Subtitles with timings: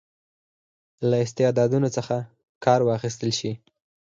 [1.09, 2.15] له استعدادونو څخه
[2.65, 3.51] کار واخیستل شي.